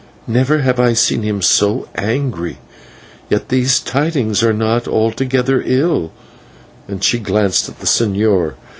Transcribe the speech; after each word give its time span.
Never 0.25 0.63
have 0.63 0.79
I 0.79 0.93
seen 0.93 1.21
him 1.21 1.43
so 1.43 1.87
angry. 1.93 2.57
Yet 3.29 3.49
these 3.49 3.79
tidings 3.79 4.41
are 4.41 4.51
not 4.51 4.87
altogether 4.87 5.61
ill," 5.63 6.11
and 6.87 7.03
she 7.03 7.19
glanced 7.19 7.69
at 7.69 7.77
the 7.79 7.85
señor. 7.85 8.55